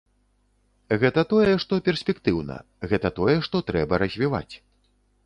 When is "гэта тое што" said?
1.01-1.79, 2.95-3.63